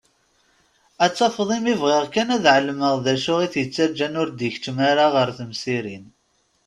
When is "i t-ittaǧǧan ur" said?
3.45-4.29